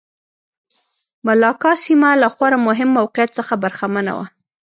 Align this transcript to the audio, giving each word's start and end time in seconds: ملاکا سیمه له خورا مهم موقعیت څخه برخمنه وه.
ملاکا 1.25 1.71
سیمه 1.85 2.09
له 2.21 2.27
خورا 2.33 2.57
مهم 2.67 2.89
موقعیت 2.97 3.29
څخه 3.37 3.53
برخمنه 3.63 4.11
وه. 4.17 4.25